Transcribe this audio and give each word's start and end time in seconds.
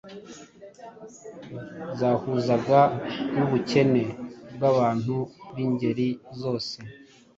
zahuzaga 1.99 2.79
n’ubukene 3.35 4.03
bw’abantu 4.55 5.15
b’ingeri 5.53 6.07
zose, 6.39 6.75